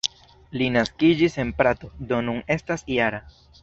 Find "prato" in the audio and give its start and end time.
1.61-1.93